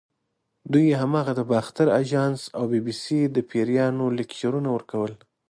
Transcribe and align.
دوی 0.73 0.97
هماغه 1.01 1.33
د 1.35 1.41
باختر 1.51 1.87
اجان 2.01 2.31
او 2.57 2.63
بي 2.71 2.79
بي 2.85 2.93
سۍ 3.03 3.19
د 3.35 3.37
پیریانو 3.49 4.05
لیکچرونه 4.17 4.69
ورکول. 4.75 5.13